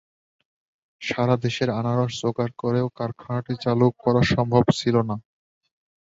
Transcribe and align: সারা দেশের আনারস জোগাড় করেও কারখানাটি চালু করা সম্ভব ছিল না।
সারা 1.01 1.35
দেশের 1.45 1.69
আনারস 1.79 2.13
জোগাড় 2.21 2.53
করেও 2.61 2.87
কারখানাটি 2.97 3.53
চালু 3.63 3.87
করা 4.03 4.21
সম্ভব 4.33 4.63
ছিল 4.79 4.95
না। 5.09 5.15